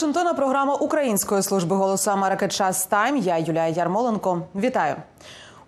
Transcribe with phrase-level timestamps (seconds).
[0.00, 3.16] Вашингтона програма Української служби голосу Америки Час Тайм.
[3.16, 4.42] Я Юлія Ярмоленко.
[4.54, 4.96] Вітаю.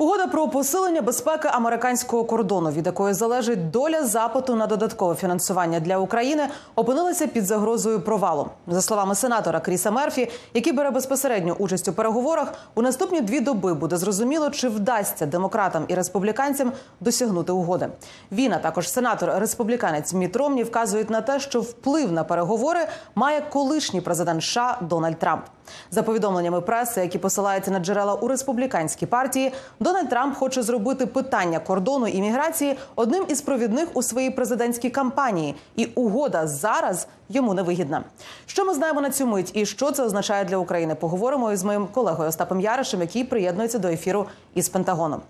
[0.03, 5.99] Угода про посилення безпеки американського кордону, від якої залежить доля запиту на додаткове фінансування для
[5.99, 8.49] України, опинилася під загрозою провалу.
[8.67, 13.75] За словами сенатора Кріса Мерфі, який бере безпосередню участь у переговорах, у наступні дві доби
[13.75, 17.89] буде зрозуміло, чи вдасться демократам і республіканцям досягнути угоди.
[18.33, 22.81] Він, а також сенатор республіканець Міт Ромні вказують на те, що вплив на переговори
[23.15, 25.43] має колишній президент США Дональд Трамп.
[25.91, 29.53] За повідомленнями преси, які посилаються на джерела у республіканській партії,
[29.93, 35.55] Дональд Трамп хоче зробити питання кордону і міграції одним із провідних у своїй президентській кампанії,
[35.77, 38.05] і угода зараз йому невигідна.
[38.47, 40.95] Що ми знаємо на цю мить, і що це означає для України?
[40.95, 45.21] Поговоримо із моїм колегою Остапом Яришем, який приєднується до ефіру із Пентагоном.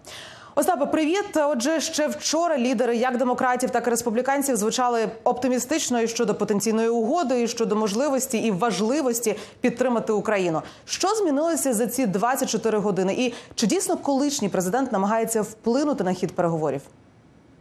[0.54, 1.36] Остапе, привіт.
[1.36, 7.42] Отже, ще вчора лідери як демократів, так і республіканців звучали оптимістично і щодо потенційної угоди,
[7.42, 10.62] і щодо можливості і важливості підтримати Україну.
[10.84, 13.14] Що змінилося за ці 24 години?
[13.14, 16.80] І чи дійсно колишній президент намагається вплинути на хід переговорів?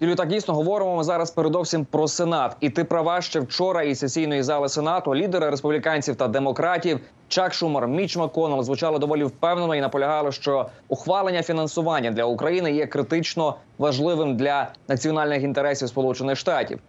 [0.01, 2.57] Юлію, так дійсно говоримо ми зараз передовсім про сенат.
[2.59, 7.87] І ти права ще вчора із сесійної зали сенату лідери республіканців та демократів Чак Шумер,
[7.87, 14.37] Міч Маконел звучали доволі впевнено і наполягали, що ухвалення фінансування для України є критично важливим
[14.37, 16.79] для національних інтересів Сполучених Штатів.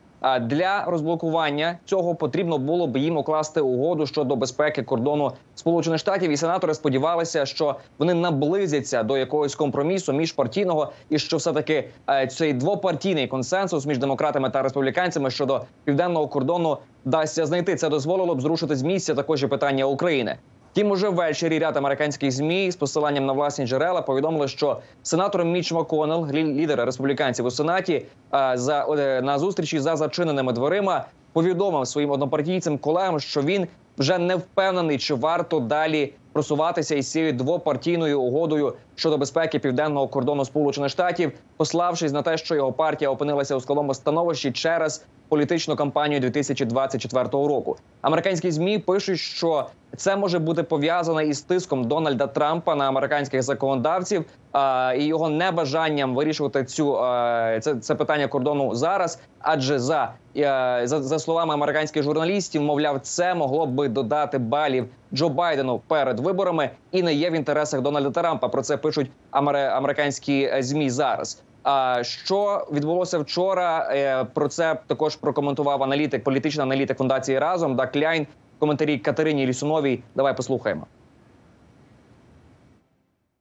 [0.41, 6.31] Для розблокування цього потрібно було б їм укласти угоду щодо безпеки кордону Сполучених Штатів.
[6.31, 11.89] І сенатори сподівалися, що вони наблизяться до якогось компромісу міжпартійного, і що все таки
[12.31, 17.77] цей двопартійний консенсус між демократами та республіканцями щодо південного кордону вдасться знайти.
[17.77, 20.37] Це дозволило б зрушити з місця також і питання України.
[20.75, 25.73] Тім уже ввечері ряд американських змі з посиланням на власні джерела повідомили, що сенатор Міч
[25.73, 28.07] Маконел, лідер республіканців у сенаті,
[28.55, 28.87] за
[29.23, 33.67] на зустрічі за зачиненими дверима повідомив своїм однопартійцям колегам, що він
[33.99, 40.45] вже не впевнений, чи варто далі просуватися із цією двопартійною угодою щодо безпеки південного кордону
[40.45, 46.21] Сполучених Штатів, пославшись на те, що його партія опинилася у складному становищі через політичну кампанію
[46.21, 47.77] 2024 року.
[48.03, 49.67] Американські змі пишуть, що
[49.97, 56.15] це може бути пов'язане із тиском Дональда Трампа на американських законодавців а, і його небажанням
[56.15, 59.21] вирішувати цю а, це, це питання кордону зараз.
[59.39, 65.29] Адже за, а, за за словами американських журналістів, мовляв, це могло би додати балів Джо
[65.29, 68.49] Байдену перед виборами і не є в інтересах Дональда Трампа.
[68.49, 71.43] Про це пишуть американські змі зараз.
[71.63, 73.89] А що відбулося вчора?
[73.91, 78.27] Е, про це також прокоментував аналітик, політичний аналітик фундації разом Дак Кляйн.
[78.59, 80.03] Коментарі Катерині Лісуновій.
[80.15, 80.87] Давай послухаємо.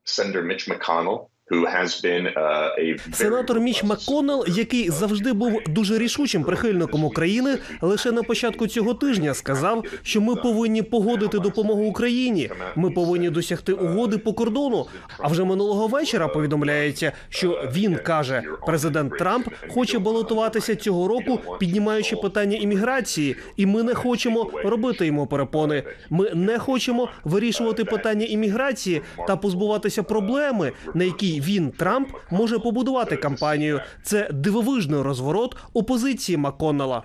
[0.04, 1.31] Senator Mitch Uh,
[3.14, 9.34] Сенатор Міч Макконнелл, який завжди був дуже рішучим прихильником України, лише на початку цього тижня
[9.34, 12.50] сказав, що ми повинні погодити допомогу Україні.
[12.76, 14.86] Ми повинні досягти угоди по кордону.
[15.18, 22.16] А вже минулого вечора повідомляється, що він каже, президент Трамп хоче балотуватися цього року, піднімаючи
[22.16, 25.84] питання імміграції, і ми не хочемо робити йому перепони.
[26.10, 33.18] Ми не хочемо вирішувати питання імміграції та позбуватися проблеми, на якій він Трамп може побудувати
[33.18, 33.82] кампанію.
[34.04, 37.04] Це дивовижний розворот опозиції Макконнелла.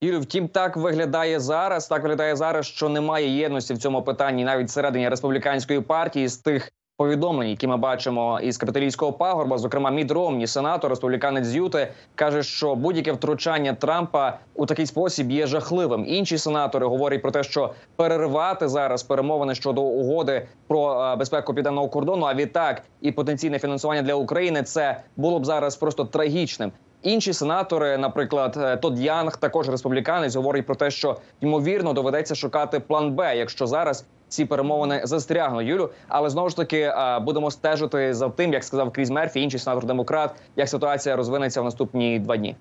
[0.00, 1.88] Юрій, втім, так виглядає зараз.
[1.88, 6.72] Так виглядає зараз, що немає єдності в цьому питанні навіть всередині республіканської партії з тих
[6.96, 12.74] повідомлень, які ми бачимо із капіталійського пагорба, зокрема Мід Ромні, сенатор, республіканець Юти, каже, що
[12.74, 16.04] будь-яке втручання Трампа у такий спосіб є жахливим.
[16.08, 22.26] Інші сенатори говорять про те, що переривати зараз перемовини щодо угоди про безпеку південного кордону.
[22.26, 26.72] А відтак і потенційне фінансування для України це було б зараз просто трагічним.
[27.02, 32.80] Інші сенатори, наприклад, е, Тод Янг, також республіканець, говорить про те, що ймовірно доведеться шукати
[32.80, 35.90] план Б, якщо зараз ці перемовини застрягнуть, Юлю.
[36.08, 36.92] Але знову ж таки
[37.22, 41.64] будемо стежити за тим, як сказав Кріз Мерфі, інший сенатор демократ, як ситуація розвинеться в
[41.64, 42.56] наступні два дні.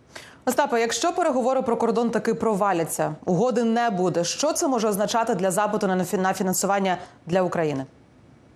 [0.45, 4.23] Остапе, якщо переговори про кордон таки проваляться, угоди не буде.
[4.23, 7.85] Що це може означати для запиту на фінансування для України?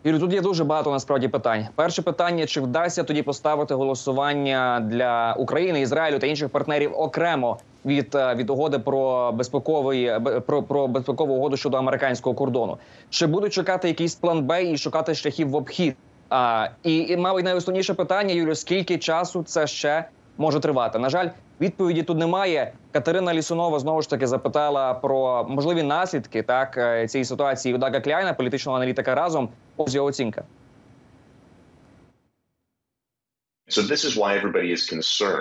[0.04, 1.68] Юрій, тут є дуже багато насправді питань.
[1.76, 8.16] Перше питання: чи вдасться тоді поставити голосування для України, Ізраїлю та інших партнерів окремо від
[8.16, 10.12] е, від угоди про безпековий
[10.48, 12.78] про, про безпекову угоду щодо американського кордону?
[13.10, 15.96] Чи будуть чекати якийсь план Б і шукати шляхів в обхід?
[16.30, 20.06] А і, і мабуть, найосновніше питання, Юлю, скільки часу це ще
[20.38, 21.00] може тривати?
[21.00, 21.30] На жаль,
[21.62, 22.72] відповіді тут немає.
[22.92, 28.00] Катерина Лісунова знову ж таки запитала про можливі наслідки так е, цієї ситуації у Дага
[28.00, 29.50] Кляйна, політичного аналітика разом.
[29.78, 30.44] Ось його оцінка.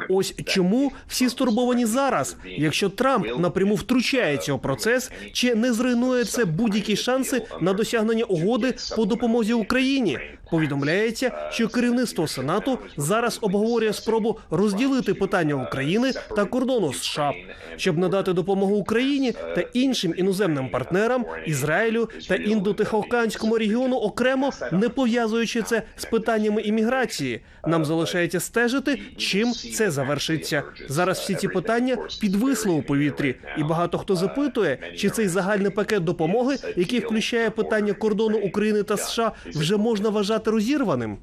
[0.08, 2.36] Ось чому всі стурбовані зараз.
[2.44, 8.74] Якщо Трамп напряму втручається у процес, чи не зруйнує це будь-які шанси на досягнення угоди
[8.96, 10.18] по допомозі Україні?
[10.50, 17.32] Повідомляється, що керівництво Сенату зараз обговорює спробу розділити питання України та кордону США,
[17.76, 25.62] щоб надати допомогу Україні та іншим іноземним партнерам Ізраїлю та індотихоокеанському регіону окремо, не пов'язуючи
[25.62, 27.40] це з питаннями імміграції.
[27.66, 30.62] Нам залишається стежити, чим це завершиться.
[30.88, 36.04] Зараз всі ці питання підвисли у повітрі, і багато хто запитує, чи цей загальний пакет
[36.04, 41.18] допомоги, який включає питання кордону України та США, вже можна вважати розірваним.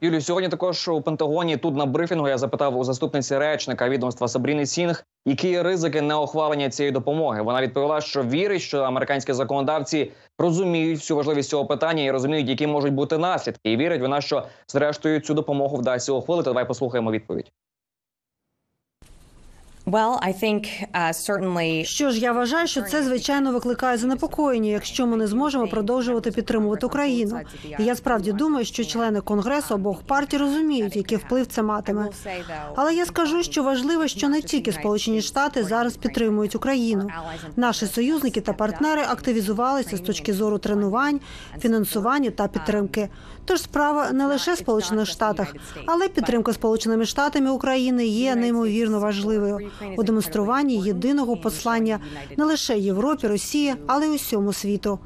[0.00, 4.66] Юлію, сьогодні також у Пентагоні тут на брифінгу я запитав у заступниці речника відомства Сабріни
[4.66, 7.42] Сінг, які є ризики неохвалення цієї допомоги.
[7.42, 12.66] Вона відповіла, що вірить, що американські законодавці розуміють всю важливість цього питання і розуміють, які
[12.66, 13.72] можуть бути наслідки.
[13.72, 16.50] І вірить вона, що зрештою цю допомогу вдасться ухвалити.
[16.50, 17.52] Давай послухаємо відповідь.
[21.84, 26.86] Що ж, я вважаю, що це звичайно викликає занепокоєння, якщо ми не зможемо продовжувати підтримувати
[26.86, 27.40] Україну.
[27.78, 32.08] І я справді думаю, що члени конгресу обох партій розуміють, який вплив це матиме.
[32.74, 37.08] Але я скажу, що важливо, що не тільки Сполучені Штати зараз підтримують Україну.
[37.56, 41.20] Наші союзники та партнери активізувалися з точки зору тренувань,
[41.60, 43.08] фінансування та підтримки.
[43.44, 45.54] Тож справа не лише в Сполучених Штатах,
[45.86, 52.00] але підтримка Сполученими Штатами України є неймовірно важливою у демонструванні єдиного послання
[52.36, 54.98] не лише Європі, Росії, але й усьому світу.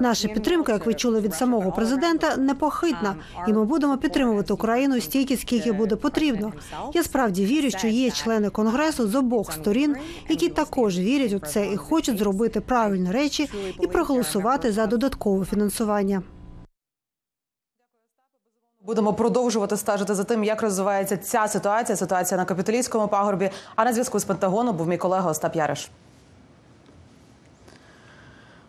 [0.00, 3.16] Наша підтримка, як ви чули від самого президента, непохитна,
[3.48, 6.52] і ми будемо підтримувати Україну стільки, скільки буде потрібно.
[6.94, 9.96] Я справді вірю, що є члени конгресу з обох сторін,
[10.28, 13.48] які також вірять у це і хочуть зробити правильні речі
[13.80, 16.22] і проголосувати за додаткове фінансування.
[18.86, 21.96] Будемо продовжувати стежити за тим, як розвивається ця ситуація.
[21.96, 23.50] Ситуація на капітолійському пагорбі.
[23.76, 25.90] А на зв'язку з Пентагоном був мій колега Остап Яриш.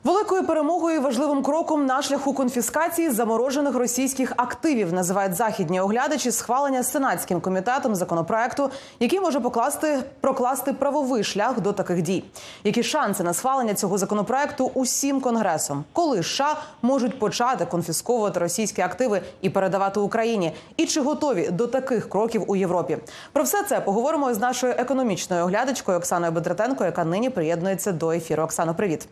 [0.03, 6.83] Великою перемогою і важливим кроком на шляху конфіскації заморожених російських активів називають західні оглядачі схвалення
[6.83, 8.69] сенатським комітетом законопроекту,
[9.00, 12.23] який може покласти прокласти правовий шлях до таких дій.
[12.63, 19.21] Які шанси на схвалення цього законопроекту усім конгресом, коли США можуть почати конфісковувати російські активи
[19.41, 20.53] і передавати Україні?
[20.77, 22.97] І чи готові до таких кроків у Європі?
[23.33, 28.44] Про все це поговоримо з нашою економічною оглядачкою Оксаною Бедратенко, яка нині приєднується до ефіру.
[28.44, 29.07] Оксано, привіт.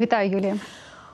[0.00, 0.56] Вітаю, Юлія.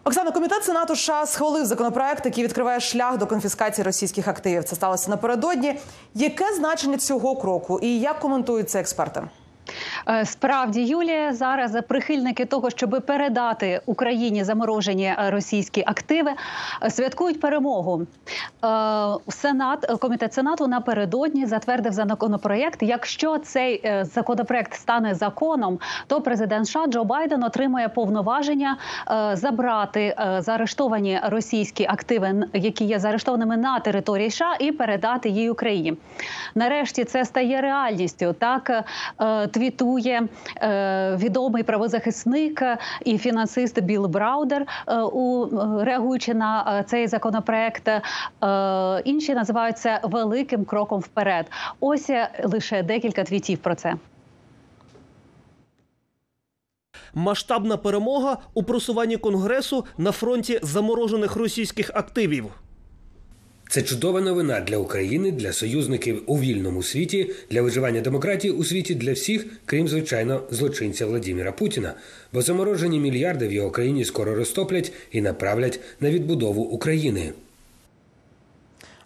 [0.04, 4.64] Оксано, комітет Сенату США схвалив законопроект, який відкриває шлях до конфіскації російських активів.
[4.64, 5.78] Це сталося напередодні.
[6.14, 9.22] Яке значення цього кроку і як коментують це експерти?
[10.08, 16.30] Е, Справді, Юлія, зараз прихильники того, щоб передати Україні заморожені е, російські активи,
[16.82, 18.06] е, святкують перемогу.
[19.28, 22.82] Сенат, комітет Сенату напередодні затвердив законопроєкт.
[22.82, 28.76] Якщо цей законопроєкт стане законом, то президент США Джо Байден отримає повноваження
[29.32, 35.94] забрати заарештовані російські активи, які є заарештованими на території США, і передати її Україні.
[36.54, 38.34] Нарешті це стає реальністю.
[38.38, 38.84] Так
[39.50, 40.22] твітує
[40.56, 42.62] е, відомий правозахисник
[43.04, 45.48] і фінансист Біл Браудер, е, у
[45.84, 47.88] реагуючи на е, цей законопроект.
[47.88, 48.02] Е,
[49.04, 51.46] інші називають це великим кроком вперед.
[51.80, 52.10] Ось
[52.44, 53.94] лише декілька твітів про це.
[57.14, 62.50] Масштабна перемога у просуванні конгресу на фронті заморожених російських активів.
[63.70, 68.94] Це чудова новина для України, для союзників у вільному світі, для виживання демократії у світі
[68.94, 71.94] для всіх, крім звичайно, злочинця Владіміра Путіна.
[72.32, 77.32] Бо заморожені мільярди в його країні скоро розтоплять і направлять на відбудову України.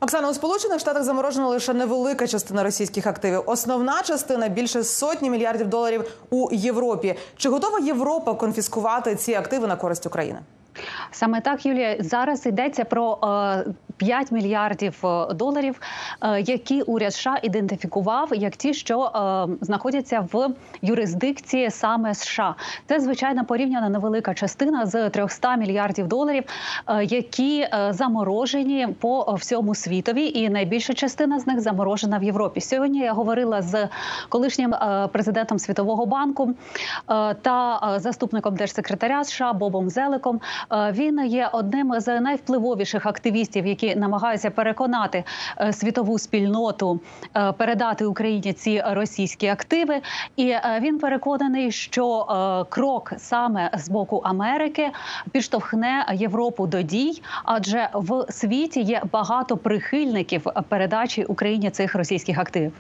[0.01, 3.43] Оксана, у Сполучених Штатах заморожена лише невелика частина російських активів.
[3.47, 7.15] Основна частина більше сотні мільярдів доларів у Європі.
[7.37, 10.39] Чи готова Європа конфіскувати ці активи на користь України?
[11.11, 13.65] Саме так, Юлія, зараз йдеться про е,
[13.97, 15.81] 5 мільярдів доларів,
[16.21, 20.49] е, які уряд США ідентифікував як ті, що е, знаходяться в
[20.83, 22.55] юрисдикції саме США.
[22.87, 26.45] Це звичайно порівняно невелика частина з 300 мільярдів доларів,
[26.87, 32.61] е, які е, заморожені по всьому світові, і найбільша частина з них заморожена в Європі.
[32.61, 33.89] Сьогодні я говорила з
[34.29, 36.55] колишнім е, президентом Світового банку е,
[37.35, 40.41] та е, заступником держсекретаря США Бобом Зеликом.
[40.73, 45.25] Е, він є одним з найвпливовіших активістів, які які намагаються переконати
[45.61, 47.01] е, світову спільноту
[47.37, 50.01] е, передати Україні ці російські активи.
[50.37, 52.27] І е, він переконаний, що
[52.69, 54.91] крок саме з боку Америки
[55.33, 62.73] підштовхне Європу до дій, адже в світі є багато прихильників передачі Україні цих російських активів.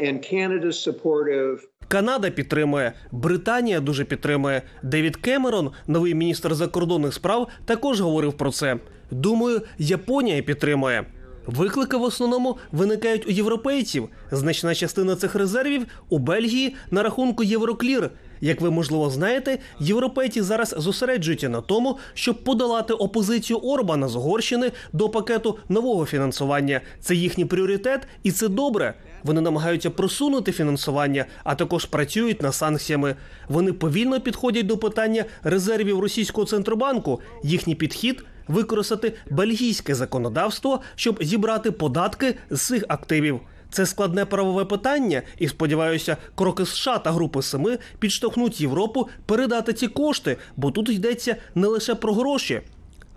[0.00, 1.58] and Canada's supportive
[1.90, 4.62] Канада підтримує, Британія дуже підтримує.
[4.82, 8.76] Девід Кемерон, новий міністр закордонних справ, також говорив про це.
[9.10, 11.06] Думаю, Японія підтримує.
[11.46, 14.08] Виклики в основному виникають у європейців.
[14.30, 18.10] Значна частина цих резервів у Бельгії на рахунку Євроклір.
[18.40, 24.72] Як ви можливо знаєте, європейці зараз зосереджуються на тому, щоб подолати опозицію Орбана з Угорщини
[24.92, 26.80] до пакету нового фінансування.
[27.00, 28.94] Це їхній пріоритет, і це добре.
[29.22, 33.16] Вони намагаються просунути фінансування, а також працюють над санкціями.
[33.48, 37.20] Вони повільно підходять до питання резервів російського центробанку.
[37.42, 43.40] Їхній підхід використати бельгійське законодавство, щоб зібрати податки з цих активів.
[43.70, 49.88] Це складне правове питання, і сподіваюся, кроки США та Групи Семи підштовхнуть Європу передати ці
[49.88, 52.60] кошти, бо тут йдеться не лише про гроші.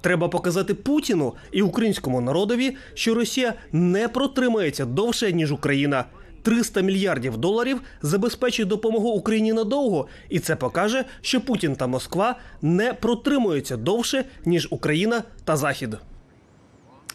[0.03, 6.05] Треба показати Путіну і українському народові, що Росія не протримається довше ніж Україна.
[6.41, 12.93] 300 мільярдів доларів забезпечить допомогу Україні надовго, і це покаже, що Путін та Москва не
[12.93, 15.97] протримуються довше ніж Україна та Захід.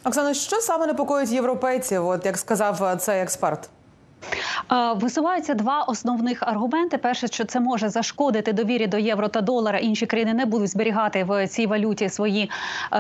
[0.05, 2.07] Оксано, що саме непокоїть європейців?
[2.07, 3.71] От як сказав е, цей експерт.
[4.73, 9.79] Е, Висуваються два основних аргументи: перше, що це може зашкодити довірі до євро та долара.
[9.79, 12.51] Інші країни не будуть зберігати в цій валюті свої е,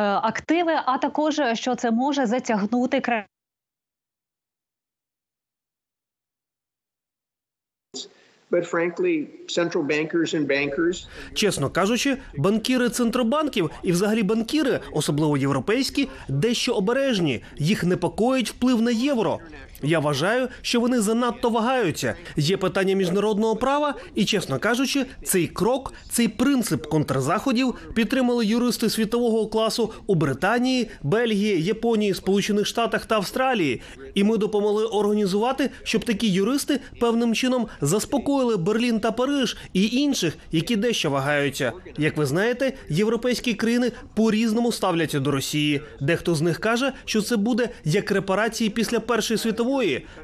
[0.00, 3.24] активи, а також що це може затягнути кра-
[8.50, 16.08] but frankly, central bankers and bankers Чесно кажучи, банкіри центробанків і взагалі банкіри, особливо європейські,
[16.28, 17.42] дещо обережні.
[17.56, 19.38] Їх непокоїть вплив на євро.
[19.82, 22.14] Я вважаю, що вони занадто вагаються.
[22.36, 29.46] Є питання міжнародного права, і чесно кажучи, цей крок, цей принцип контрзаходів підтримали юристи світового
[29.46, 33.82] класу у Британії, Бельгії, Японії, Сполучених Штатах та Австралії.
[34.14, 40.36] І ми допомогли організувати, щоб такі юристи певним чином заспокоїли Берлін та Париж і інших,
[40.52, 41.72] які дещо вагаються.
[41.98, 45.80] Як ви знаєте, європейські країни по-різному ставляться до Росії.
[46.00, 49.67] Дехто з них каже, що це буде як репарації після Першої світової.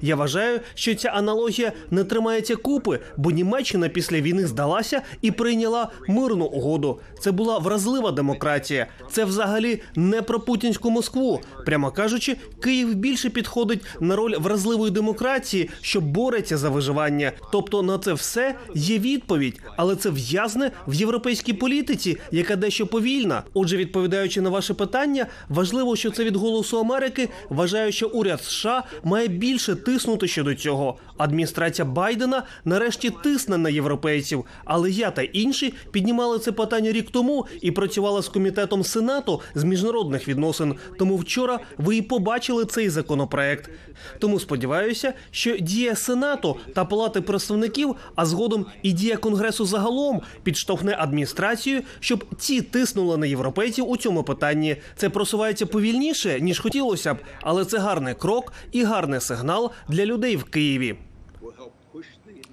[0.01, 5.89] Я вважаю, що ця аналогія не тримається купи, бо Німеччина після війни здалася і прийняла
[6.09, 7.01] мирну угоду.
[7.21, 8.87] Це була вразлива демократія.
[9.11, 11.41] Це взагалі не про путінську Москву.
[11.67, 17.33] Прямо кажучи, Київ більше підходить на роль вразливої демократії, що бореться за виживання.
[17.53, 23.43] Тобто на це все є відповідь, але це в'язне в європейській політиці, яка дещо повільна.
[23.55, 27.29] Отже, відповідаючи на ваше питання, важливо, що це від голосу Америки.
[27.49, 30.97] Вважаю, що уряд США має більше тиснути щодо цього.
[31.19, 34.45] Адміністрація Байдена нарешті тисне на європейців.
[34.65, 39.65] Але я та інші піднімали це питання рік тому і працювала з комітетом Сенату з
[39.65, 40.75] міжнародних відносин.
[40.99, 43.71] Тому вчора ви і побачили цей законопроект.
[44.19, 50.97] Тому сподіваюся, що дія Сенату та Палати представників, а згодом і дія Конгресу загалом підштовхне
[50.99, 54.77] адміністрацію, щоб ті тиснули на європейців у цьому питанні.
[54.97, 60.37] Це просувається повільніше ніж хотілося б, але це гарний крок і гарний сигнал для людей
[60.37, 60.97] в Києві.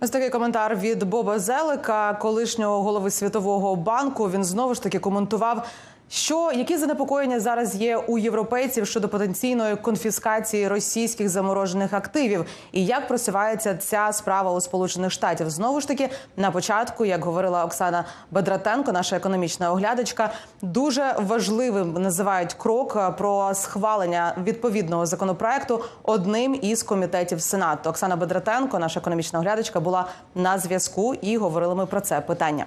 [0.01, 4.29] Ось такий коментар від Боба Зелика, колишнього голови Світового банку.
[4.29, 5.67] Він знову ж таки коментував.
[6.13, 13.07] Що які занепокоєння зараз є у європейців щодо потенційної конфіскації російських заморожених активів, і як
[13.07, 15.49] просувається ця справа у Сполучених Штатів?
[15.49, 22.53] Знову ж таки, на початку, як говорила Оксана Бедратенко, наша економічна оглядачка, дуже важливим називають
[22.53, 27.89] крок е, про схвалення відповідного законопроекту одним із комітетів Сенату.
[27.89, 32.65] Оксана Бедратенко, наша економічна оглядачка, була на зв'язку і говорили ми про це питання.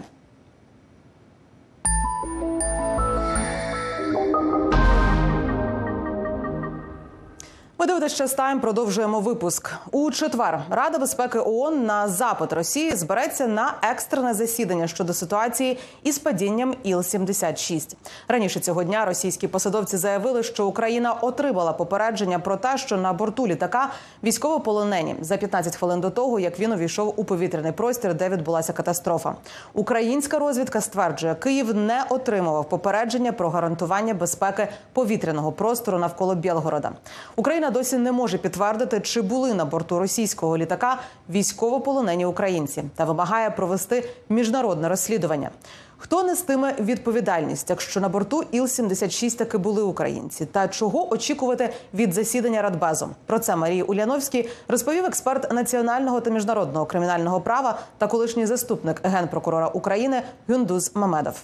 [7.84, 8.60] Ми дивитися час тайм.
[8.60, 10.60] Продовжуємо випуск у четвер.
[10.70, 17.96] Рада безпеки ООН на запит Росії збереться на екстрене засідання щодо ситуації із падінням Іл-76.
[18.28, 23.46] Раніше цього дня російські посадовці заявили, що Україна отримала попередження про те, що на борту
[23.46, 23.90] літака
[24.22, 29.34] військовополонені за 15 хвилин до того, як він увійшов у повітряний простір, де відбулася катастрофа.
[29.74, 36.92] Українська розвідка стверджує, Київ не отримував попередження про гарантування безпеки повітряного простору навколо Білгорода.
[37.36, 40.98] Україна досі не може підтвердити, чи були на борту російського літака
[41.30, 45.50] військовополонені українці та вимагає провести міжнародне розслідування.
[45.98, 50.46] Хто нестиме відповідальність, якщо на борту Іл-76 таки були українці?
[50.46, 53.08] Та чого очікувати від засідання Радбезу?
[53.26, 59.68] Про це Марії Уляновській розповів експерт національного та міжнародного кримінального права та колишній заступник генпрокурора
[59.68, 61.34] України Гюндуз Мамедов.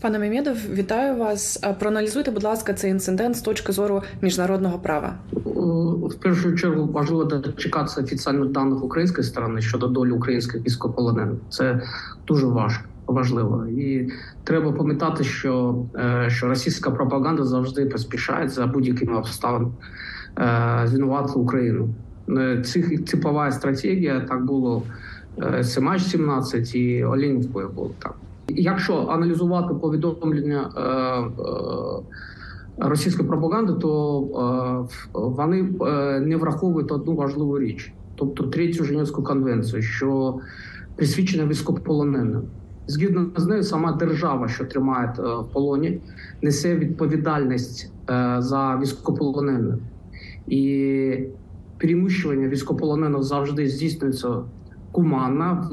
[0.00, 1.64] Пане Мемєдов, вітаю вас.
[1.78, 5.14] Проаналізуйте, будь ласка, цей інцидент з точки зору міжнародного права.
[6.02, 11.38] В першу чергу важливо дочекатися офіційних даних української сторони щодо долі українських військовополонених.
[11.48, 11.82] Це
[12.26, 12.84] дуже важко.
[13.06, 14.08] Важливо і
[14.44, 15.84] треба пам'ятати, що
[16.28, 19.72] що російська пропаганда завжди поспішає за будь-якими обставинами
[20.84, 21.88] звинуватити Україну.
[22.64, 24.20] Це типова стратегія.
[24.20, 24.82] Так було
[25.60, 28.14] з МАЧ-17 і Олінівкою було так.
[28.48, 30.82] Якщо аналізувати повідомлення е,
[32.82, 35.62] е, російської пропаганди, то е, вони
[36.20, 40.38] не враховують одну важливу річ, тобто третю Женевську конвенцію, що
[40.96, 42.42] присвідчена військовополоненим.
[42.86, 46.00] Згідно з нею, сама держава, що тримає в полоні,
[46.42, 47.92] несе відповідальність
[48.38, 49.74] за військовополонених.
[50.46, 51.24] і
[51.78, 54.28] переміщування військовополонених завжди здійснюється
[54.92, 55.70] гуманно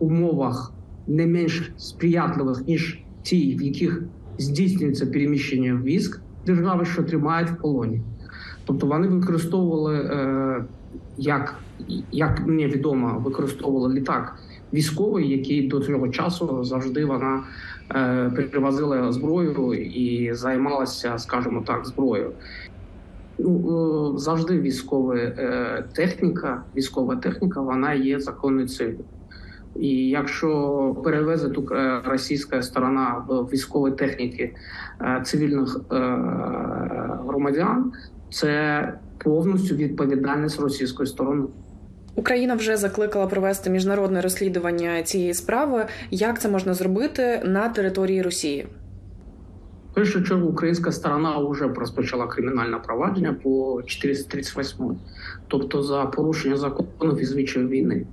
[0.00, 0.73] в умовах
[1.06, 4.02] не менш сприятливих ніж ті, в яких
[4.38, 8.00] здійснюється переміщення військ держави, що тримають в полоні.
[8.64, 10.64] Тобто вони використовували, е,
[11.18, 11.54] як
[12.12, 14.38] як мені відомо, використовували літак
[14.74, 17.42] військовий, який до цього часу завжди вона
[17.94, 22.32] е, перевозила зброю і займалася, скажімо так, зброєю.
[23.38, 28.98] Ну, завжди військова е, техніка, військова техніка, вона є законною цілею.
[29.80, 31.68] І якщо перевезе тут
[32.04, 34.54] російська сторона військової техніки
[35.24, 35.80] цивільних
[37.26, 37.92] громадян,
[38.30, 41.44] це повністю відповідальність російської сторони.
[42.16, 45.86] Україна вже закликала провести міжнародне розслідування цієї справи.
[46.10, 48.66] Як це можна зробити на території Росії?
[49.90, 54.96] В першу чергу українська сторона вже розпочала кримінальне провадження по 438,
[55.48, 58.06] тобто за порушення законів і звичаїв війни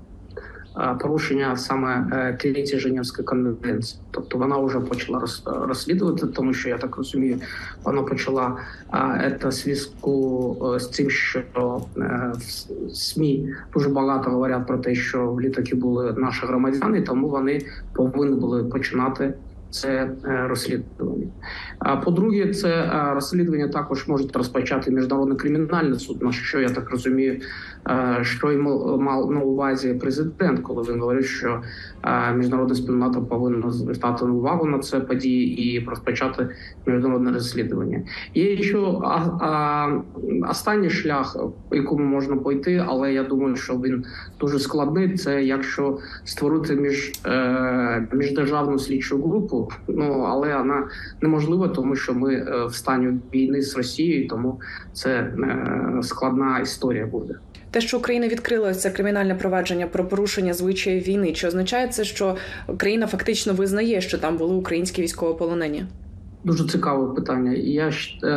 [1.01, 2.07] порушення саме
[2.39, 4.01] третьої Женевської конвенції.
[4.11, 7.39] Тобто вона вже почала розслідувати, тому що я так розумію,
[7.84, 8.57] вона почала
[9.41, 11.43] це зв'язку з тим, що
[11.95, 12.41] в
[12.93, 18.36] СМІ дуже багато говорять про те, що в літаки були наші громадяни, тому вони повинні
[18.36, 19.34] були починати.
[19.71, 21.27] Це розслідування.
[21.79, 26.21] А по-друге, це розслідування також можуть розпочати міжнародний кримінальний суд.
[26.21, 27.41] На що я так розумію,
[28.21, 31.62] що й мав на увазі президент, коли він говорив, що
[32.36, 36.49] міжнародна спільнота повинна звертати увагу на це події і розпочати
[36.86, 38.01] міжнародне розслідування.
[38.34, 38.77] Є ще
[40.49, 41.38] останній шлях,
[41.71, 44.05] якому можна пойти, але я думаю, що він
[44.39, 45.17] дуже складний.
[45.17, 50.88] Це якщо створити між е, міждержавну слідчу групу, ну але вона
[51.21, 54.60] неможлива, тому що ми е, в стані війни з Росією, тому
[54.93, 57.34] це е, складна історія буде.
[57.71, 62.36] Те, що Україна відкрила це кримінальне провадження про порушення звичаїв війни, чи означає це, що
[62.67, 65.86] Україна фактично визнає, що там були українські військовополонені?
[66.43, 67.51] Дуже цікаве питання.
[67.51, 68.27] Я е,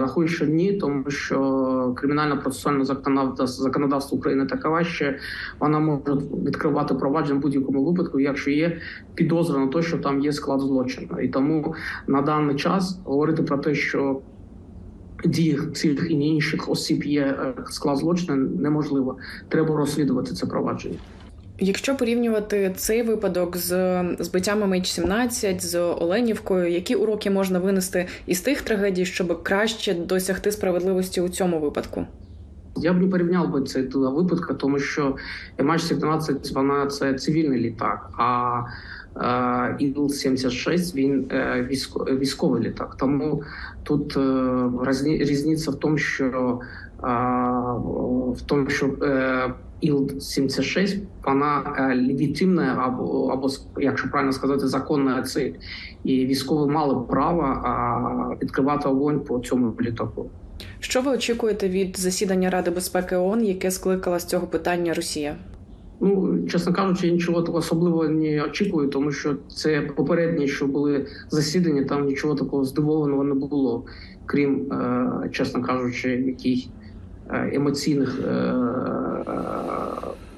[0.00, 5.14] рахую, що ні, тому що кримінальне процесуальне законодавство законодавство України такове, що
[5.60, 6.02] вона може
[6.46, 8.78] відкривати провадження в будь-якому випадку, якщо є
[9.14, 11.74] підозра на те, що там є склад злочину, і тому
[12.06, 14.20] на даний час говорити про те, що
[15.24, 19.16] дії цих і інших осіб є склад злочину, неможливо.
[19.48, 20.98] Треба розслідувати це провадження.
[21.58, 28.62] Якщо порівнювати цей випадок з збиттями MH17, з Оленівкою, які уроки можна винести із тих
[28.62, 32.06] трагедій, щоб краще досягти справедливості у цьому випадку?
[32.76, 35.16] Я б не порівняв би цей два випадки, тому що
[35.58, 38.10] MH17 вона це цивільний літак.
[38.18, 38.62] а
[39.80, 41.30] Іл-76 він
[42.18, 42.96] військовий літак.
[42.98, 43.42] Тому
[43.82, 44.18] тут
[45.04, 46.60] різниця в тому, що
[48.36, 48.86] в тому, що
[49.82, 51.74] Іл-76 вона
[52.08, 55.52] легітимна або або якщо правильно сказати, законна цель.
[56.04, 60.30] і військові мали право відкривати огонь по цьому літаку.
[60.80, 65.36] Що ви очікуєте від засідання Ради безпеки ООН, яке скликала з цього питання Росія?
[66.00, 71.84] Ну, чесно кажучи, нічого такого особливого не очікую, тому що це попередні, що були засідання,
[71.84, 73.84] там нічого такого здивованого не було,
[74.26, 76.64] крім, е, чесно кажучи, яких
[77.30, 78.54] емоційних е,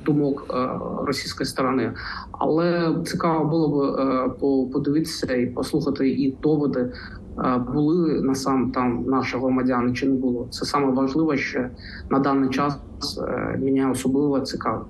[0.05, 0.69] думок е,
[1.07, 1.93] російської сторони.
[2.33, 9.37] Але цікаво було б подивитися і послухати і доводи е, були на сам там наші
[9.37, 10.49] громадяни чи не було.
[10.51, 11.67] Це саме важливо, що
[12.11, 12.79] на даний час
[13.59, 14.87] Мені особливо цікавить.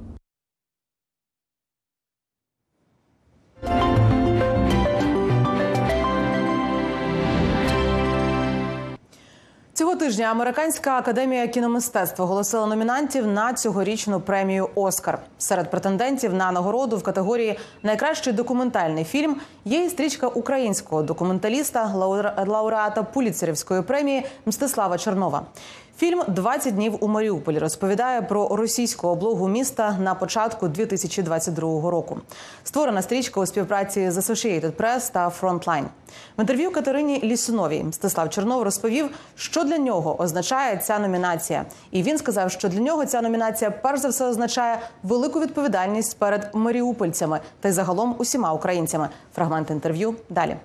[10.08, 15.18] Тижня Американська академія кіномистецтва оголосила номінантів на цьогорічну премію Оскар.
[15.38, 21.92] Серед претендентів на нагороду в категорії Найкращий документальний фільм є і стрічка українського документаліста,
[22.46, 25.42] лауреата Пуліцерівської премії Мстислава Чернова.
[25.98, 32.18] Фільм «20 днів у Маріуполі розповідає про російську облогу міста на початку 2022 року.
[32.64, 35.84] Створена стрічка у співпраці з Associated Press та Frontline.
[36.38, 41.64] В інтерв'ю Катерині Лісуновій Мстислав Чернов розповів, що для нього означає ця номінація.
[41.90, 46.50] І він сказав, що для нього ця номінація перш за все означає велику відповідальність перед
[46.54, 49.08] маріупольцями та й загалом усіма українцями.
[49.34, 50.56] Фрагмент інтерв'ю далі.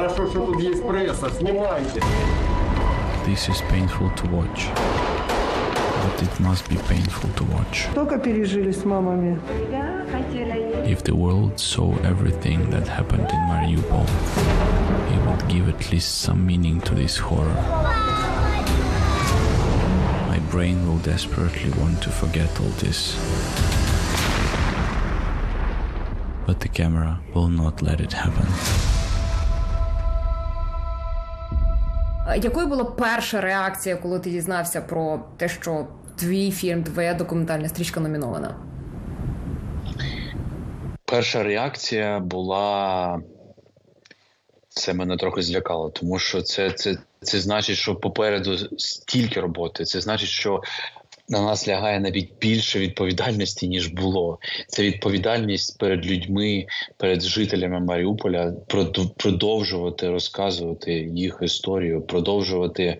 [0.00, 1.30] Хорошо, что тут есть пресса.
[1.30, 2.00] Снимайте.
[3.26, 4.68] This is painful to watch.
[6.04, 7.88] But it must be painful to watch.
[7.94, 9.38] Только пережили с мамами.
[10.86, 14.06] If the world saw everything that happened in Mariupol,
[15.12, 17.56] it would give at least some meaning to this horror.
[20.28, 23.16] My brain will desperately want to forget all this.
[26.46, 28.46] But the camera will not let it happen.
[32.35, 37.99] Якою була перша реакція, коли ти дізнався про те, що твій фільм, твоя документальна стрічка
[37.99, 38.55] номінована?
[41.05, 43.19] Перша реакція була.
[44.69, 49.85] Це мене трохи злякало, тому що це це, це значить, що попереду стільки роботи.
[49.85, 50.61] Це значить, що
[51.31, 54.39] на нас лягає навіть більше відповідальності, ніж було.
[54.67, 56.65] Це відповідальність перед людьми,
[56.97, 58.53] перед жителями Маріуполя
[59.17, 62.97] продовжувати розказувати їх історію, продовжувати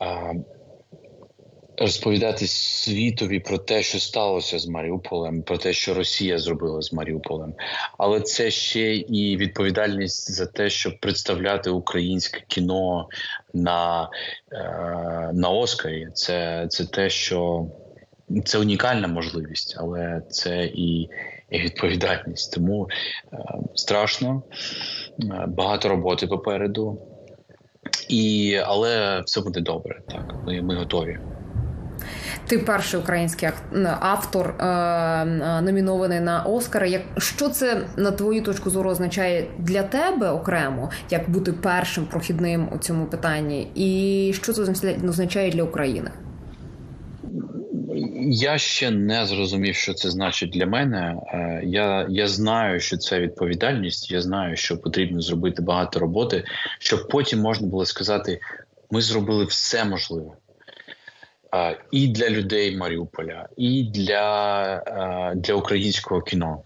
[0.00, 0.32] а,
[1.80, 7.54] розповідати світові про те, що сталося з Маріуполем, про те, що Росія зробила з Маріуполем.
[7.98, 13.08] Але це ще і відповідальність за те, щоб представляти українське кіно
[13.54, 14.08] на
[14.52, 16.08] е, на Оскарі.
[16.14, 17.66] Це, Це те, що
[18.44, 21.08] це унікальна можливість, але це і.
[21.50, 22.88] І відповідальність, тому
[23.32, 23.38] е,
[23.74, 24.42] страшно,
[25.18, 26.98] е, багато роботи попереду,
[28.08, 30.02] і але все буде добре.
[30.08, 31.18] Так ми, ми готові.
[32.46, 33.48] Ти перший український
[34.00, 35.24] автор е,
[35.62, 36.84] номінований на Оскар.
[36.84, 42.68] Як що це на твою точку зору означає для тебе окремо, як бути першим прохідним
[42.72, 44.62] у цьому питанні, і що це
[45.08, 46.10] означає для України?
[48.32, 51.16] Я ще не зрозумів, що це значить для мене.
[51.64, 54.10] Я я знаю, що це відповідальність.
[54.10, 56.44] Я знаю, що потрібно зробити багато роботи,
[56.78, 58.40] щоб потім можна було сказати:
[58.90, 60.30] ми зробили все можливе
[61.90, 66.62] і для людей Маріуполя, і для, для українського кіно.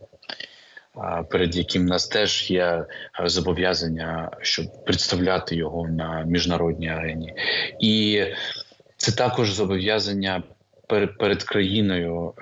[1.30, 2.84] Перед яким нас теж є
[3.24, 7.34] зобов'язання, щоб представляти його на міжнародній арені,
[7.80, 8.22] і
[8.96, 10.42] це також зобов'язання
[11.18, 12.32] перед країною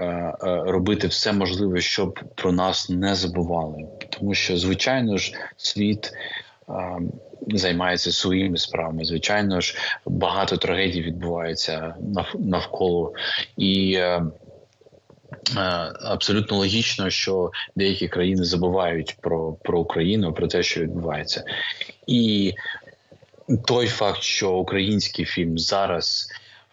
[0.67, 6.13] робити все можливе, щоб про нас не забували, тому що звичайно ж світ
[7.47, 9.05] займається своїми справами.
[9.05, 11.95] Звичайно ж, багато трагедій відбувається
[12.39, 13.13] навколо
[13.57, 13.95] і.
[13.95, 14.23] Е,
[15.57, 21.45] е, абсолютно логічно, що деякі країни забувають про про Україну, про те, що відбувається,
[22.07, 22.55] і
[23.67, 26.29] той факт, що український фільм зараз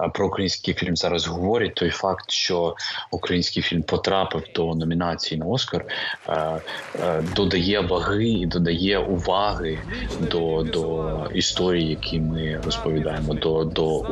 [0.08, 2.76] про український фільм зараз говорять, той факт, що
[3.12, 5.86] український фільм потрапив до номінації на Оскар,
[6.28, 6.62] е,
[6.96, 9.80] е, додає ваги і додає уваги
[10.20, 14.06] до до історії, які ми розповідаємо, до до,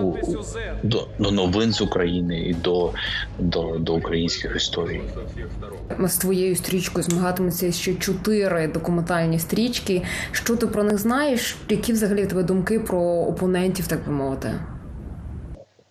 [0.83, 2.91] до, до новин з України і до,
[3.39, 5.01] до, до українських історій.
[5.99, 10.01] З твоєю стрічкою змагатимуться ще чотири документальні стрічки.
[10.31, 11.55] Що ти про них знаєш?
[11.69, 14.53] Які взагалі тебе думки про опонентів, так би мовити?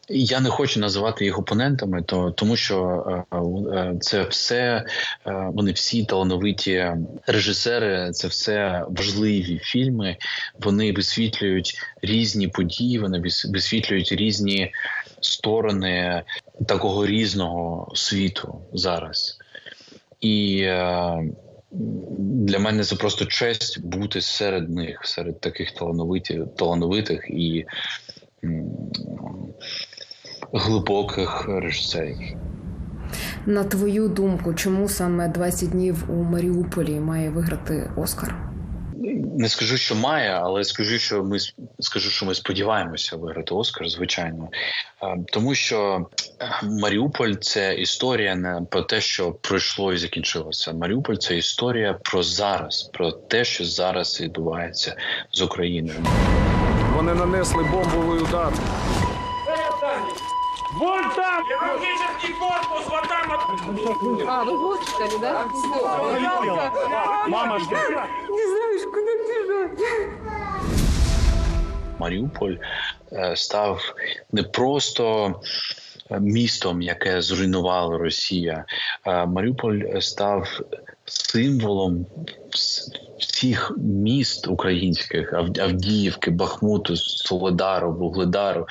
[0.08, 3.36] Я не хочу називати їх опонентами, то тому, що е,
[3.78, 4.84] е, це все
[5.26, 6.92] е, вони всі талановиті
[7.26, 8.10] режисери.
[8.12, 10.16] Це все важливі фільми.
[10.60, 12.98] Вони висвітлюють різні події.
[12.98, 14.72] Вони висвітлюють різні
[15.20, 16.22] сторони
[16.66, 19.38] такого різного світу зараз.
[20.20, 20.62] І
[22.18, 27.66] для мене це просто честь бути серед них, серед таких талановитих, талановитих і
[30.52, 32.36] глибоких режисерів.
[33.46, 38.34] На твою думку, чому саме 20 днів у Маріуполі має виграти Оскар?
[39.38, 41.38] Не скажу, що має, але скажу, що ми
[41.80, 44.48] скажу, що ми сподіваємося виграти Оскар, звичайно,
[45.32, 46.06] тому що
[46.62, 50.72] Маріуполь це історія не про те, що пройшло і закінчилося.
[50.72, 54.96] Маріуполь це історія про зараз, про те, що зараз відбувається
[55.32, 55.98] з Україною.
[56.96, 58.52] Вони нанесли бомбовий удар.
[60.78, 61.44] Вон там!
[61.46, 63.40] Хирургический корпус, вот там вот!
[64.28, 65.46] А, вы в госпитале, да?
[67.28, 67.74] Мама, что?
[67.74, 70.10] Не знаешь, куда бежать.
[71.98, 72.56] Маріуполь
[73.34, 73.94] став
[74.32, 75.34] не просто
[76.10, 78.64] містом, яке зруйнувала Росія.
[79.26, 80.60] Маріуполь став
[81.04, 82.06] символом
[83.18, 88.66] всіх міст українських Авдіївки, Бахмуту, Солодару, Вугледару.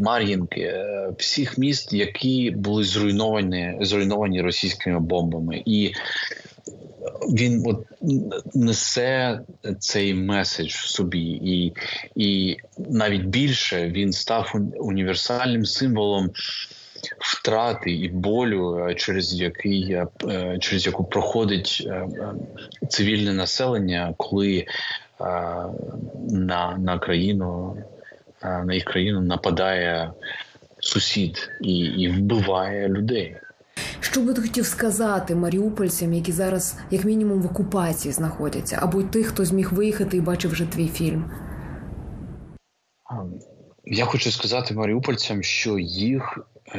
[0.00, 0.74] Мар'їнки,
[1.18, 5.92] всіх міст, які були зруйновані зруйновані російськими бомбами, і
[7.28, 7.86] він от
[8.54, 9.40] несе
[9.78, 11.72] цей меседж в собі, і
[12.16, 16.30] і навіть більше він став універсальним символом
[17.18, 19.98] втрати і болю, через який
[20.60, 21.88] через яку проходить
[22.88, 24.66] цивільне населення, коли
[26.30, 27.76] на, на країну
[28.44, 30.12] на їх країну нападає
[30.80, 33.36] сусід і, і вбиває людей.
[34.00, 39.04] Що би ти хотів сказати маріупольцям, які зараз, як мінімум, в окупації знаходяться, або й
[39.04, 41.30] тих, хто зміг виїхати і бачив вже твій фільм?
[43.84, 46.38] Я хочу сказати маріупольцям, що їх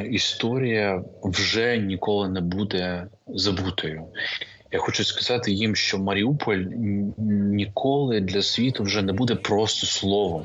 [0.10, 4.06] історія вже ніколи не буде забутою.
[4.72, 6.64] Я хочу сказати їм, що Маріуполь
[7.18, 10.44] ніколи для світу вже не буде просто словом.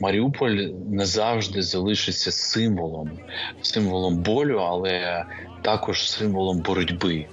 [0.00, 0.56] Маріуполь
[0.90, 3.18] не завжди залишиться символом,
[3.62, 5.24] символом болю, але
[5.62, 7.26] також символом боротьби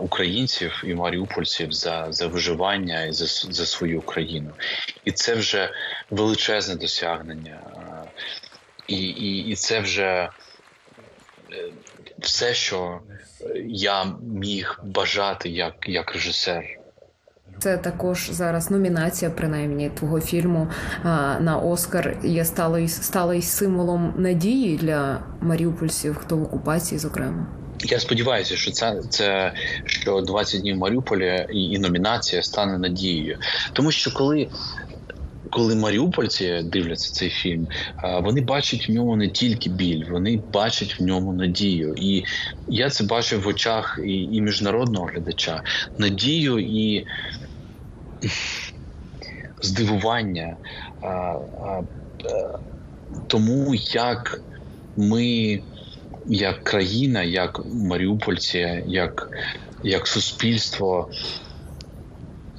[0.00, 4.50] українців і маріупольців за за виживання і за за свою країну.
[5.04, 5.70] І це вже
[6.10, 7.60] величезне досягнення,
[8.86, 10.30] і, і, і це вже
[12.18, 13.00] все, що
[13.66, 16.79] я міг бажати як, як режисер.
[17.60, 20.68] Це також зараз номінація, принаймні твого фільму
[21.40, 27.46] на Оскар є стала стала й символом надії для маріупольців, хто в окупації, зокрема.
[27.82, 29.52] Я сподіваюся, що це це
[29.84, 33.38] що 20 днів Маріуполя і, і номінація стане надією,
[33.72, 34.48] тому що коли.
[35.52, 37.66] Коли маріупольці дивляться цей фільм,
[38.22, 41.94] вони бачать в ньому не тільки біль, вони бачать в ньому надію.
[41.96, 42.24] І
[42.68, 45.62] я це бачив в очах і і міжнародного глядача
[45.98, 47.06] надію і
[49.62, 50.56] здивування
[51.02, 51.36] а,
[53.26, 54.44] тому, як
[54.96, 55.62] ми,
[56.26, 59.28] як країна, як маріупольці, як,
[59.82, 61.10] як суспільство.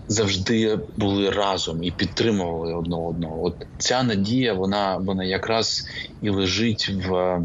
[0.07, 3.45] Завжди були разом і підтримували одне одного.
[3.45, 5.83] От ця надія, вона вона якраз
[6.21, 7.39] і лежить в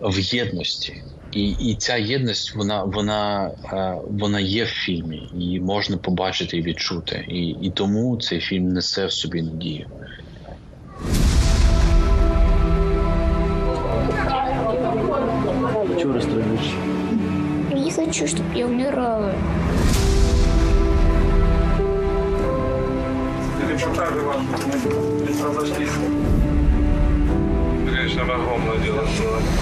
[0.00, 1.02] в єдності.
[1.32, 6.62] І і ця єдність, вона вона е, вона є в фільмі, її можна побачити і
[6.62, 7.24] відчути.
[7.28, 9.86] І, І тому цей фільм несе в собі надію.
[16.00, 16.74] Чего расстраиваешься?
[17.74, 19.32] Не хочу, чтобы я умирала.
[23.68, 25.90] Репортажи не разошлись.
[27.86, 29.61] Конечно, огромное дело сделать.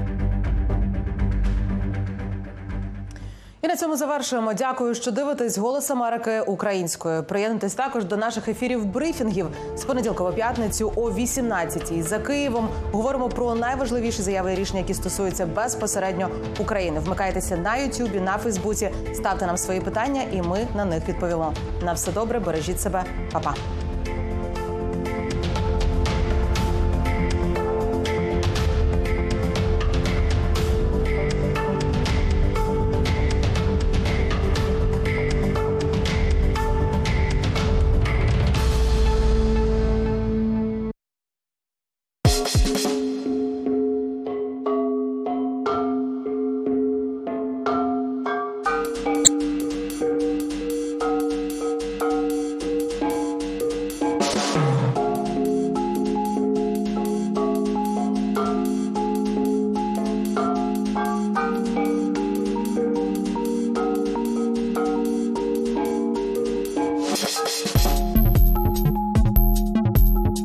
[3.71, 4.53] На цьому завершуємо.
[4.53, 7.23] Дякую, що дивитесь голос Америки українською.
[7.23, 12.01] Приєднуйтесь також до наших ефірів брифінгів з понеділка по п'ятницю о 18-й.
[12.01, 16.29] За Києвом говоримо про найважливіші заяви і рішення, які стосуються безпосередньо
[16.59, 16.99] України.
[16.99, 21.53] Вмикайтеся на Ютубі, на Фейсбуці, ставте нам свої питання, і ми на них відповімо.
[21.83, 23.55] На все добре, бережіть себе, Па-па.